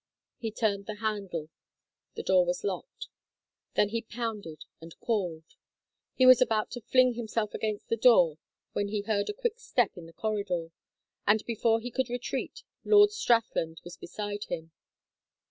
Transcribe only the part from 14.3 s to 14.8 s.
him.